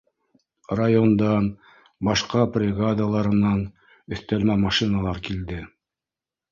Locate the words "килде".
5.31-5.63